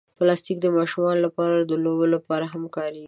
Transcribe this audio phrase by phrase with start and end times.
[0.17, 1.27] پلاستيک د ماشومانو
[1.69, 2.99] د لوبو لپاره هم کارېږي.